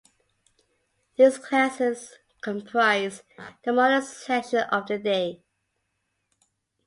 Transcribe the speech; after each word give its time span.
These 1.15 1.37
classes 1.37 2.15
comprise 2.41 3.21
the 3.63 3.71
morning 3.71 4.01
session 4.01 4.61
of 4.71 4.87
the 4.87 4.97
day. 4.97 5.43